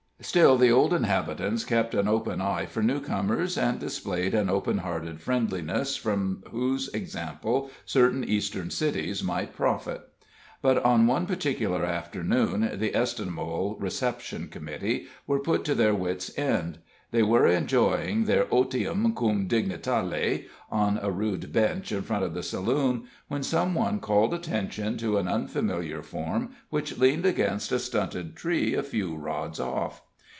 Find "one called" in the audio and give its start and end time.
23.73-24.35